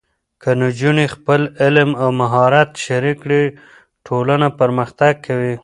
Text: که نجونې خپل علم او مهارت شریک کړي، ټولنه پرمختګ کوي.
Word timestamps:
که 0.41 0.49
نجونې 0.61 1.05
خپل 1.15 1.41
علم 1.61 1.89
او 2.01 2.09
مهارت 2.21 2.69
شریک 2.85 3.17
کړي، 3.23 3.43
ټولنه 4.07 4.47
پرمختګ 4.59 5.13
کوي. 5.25 5.55